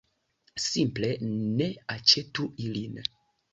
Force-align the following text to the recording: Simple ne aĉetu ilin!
Simple 0.67 1.11
ne 1.59 1.69
aĉetu 1.99 2.49
ilin! 2.67 3.01